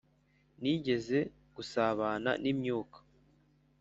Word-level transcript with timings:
nigeze 0.61 1.19
gusabana 1.55 2.31
n'imyuka 2.43 2.97